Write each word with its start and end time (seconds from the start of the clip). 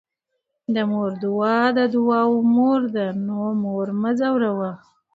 د 0.73 0.77
مور 0.91 1.11
دعاء 1.23 1.67
د 1.77 1.79
دعاوو 1.93 2.39
مور 2.55 2.81
ده، 2.95 3.07
نو 3.25 3.39
مور 3.63 3.87
مه 4.01 4.11
ځوروه 4.19 4.71